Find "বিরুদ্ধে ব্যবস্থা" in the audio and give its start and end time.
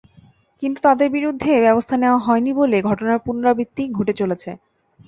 1.09-1.95